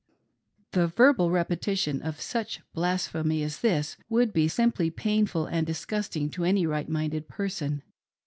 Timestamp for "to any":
6.31-6.65